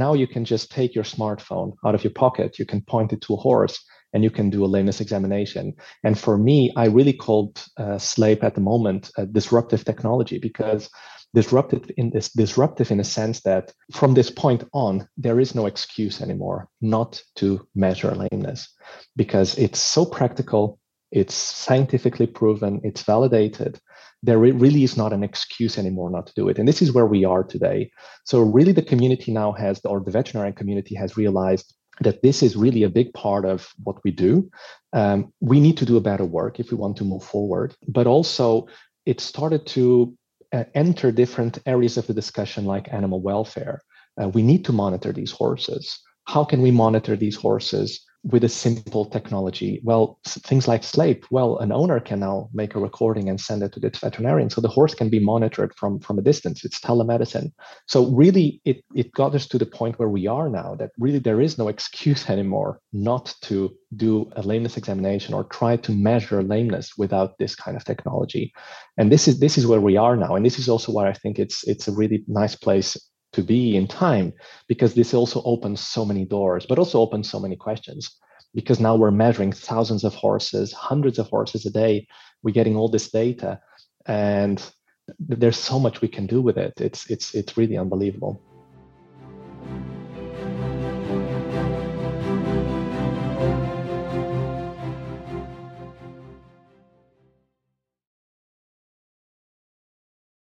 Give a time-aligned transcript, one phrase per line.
[0.00, 3.20] Now you can just take your smartphone out of your pocket, you can point it
[3.22, 3.76] to a horse,
[4.14, 5.74] and you can do a lameness examination.
[6.02, 10.88] And for me, I really called uh, Sleip at the moment a disruptive technology because
[11.34, 15.66] disruptive in this disruptive in a sense that from this point on there is no
[15.66, 18.68] excuse anymore not to measure lameness
[19.14, 20.79] because it's so practical
[21.12, 23.80] it's scientifically proven it's validated
[24.22, 27.06] there really is not an excuse anymore not to do it and this is where
[27.06, 27.90] we are today
[28.24, 32.56] so really the community now has or the veterinarian community has realized that this is
[32.56, 34.50] really a big part of what we do.
[34.92, 37.74] Um, we need to do a better work if we want to move forward.
[37.86, 38.66] But also,
[39.06, 40.16] it started to
[40.52, 43.82] uh, enter different areas of the discussion, like animal welfare.
[44.20, 46.00] Uh, we need to monitor these horses.
[46.24, 48.00] How can we monitor these horses?
[48.22, 49.80] With a simple technology.
[49.82, 53.72] Well, things like Sleip, well, an owner can now make a recording and send it
[53.72, 54.50] to the veterinarian.
[54.50, 56.62] So the horse can be monitored from, from a distance.
[56.62, 57.52] It's telemedicine.
[57.86, 61.18] So really it, it got us to the point where we are now that really
[61.18, 66.42] there is no excuse anymore not to do a lameness examination or try to measure
[66.42, 68.52] lameness without this kind of technology.
[68.98, 70.34] And this is this is where we are now.
[70.34, 72.96] And this is also why I think it's it's a really nice place
[73.32, 74.32] to be in time
[74.68, 78.16] because this also opens so many doors but also opens so many questions.
[78.52, 82.08] Because now we're measuring thousands of horses hundreds of horses a day.
[82.42, 83.60] We're getting all this data
[84.06, 84.60] and
[85.20, 86.72] there's so much we can do with it.
[86.80, 88.42] It's it's it's really unbelievable